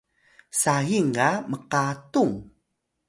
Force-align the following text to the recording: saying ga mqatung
saying 0.61 1.09
ga 1.15 1.29
mqatung 1.49 2.33